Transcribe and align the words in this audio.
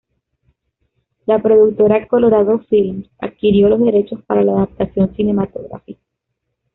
La 1.27 1.39
productora 1.43 2.07
Colorado 2.07 2.57
Films 2.67 3.07
adquirió 3.19 3.69
los 3.69 3.81
derechos 3.81 4.19
para 4.23 4.43
la 4.43 4.53
adaptación 4.53 5.13
cinematográfica. 5.15 6.01